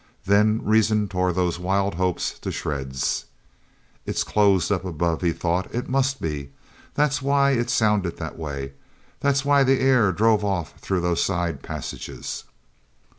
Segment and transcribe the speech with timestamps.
[0.25, 3.25] Then reason tore those wild hopes to shreds.
[4.03, 5.71] "It's closed up above," he thought.
[5.75, 6.49] "It must be.
[6.95, 8.73] That's why it sounded that way.
[9.19, 12.45] That's why the air drove off through those side passages."